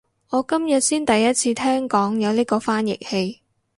[0.31, 3.43] 我今日先第一次聽講有呢個翻譯器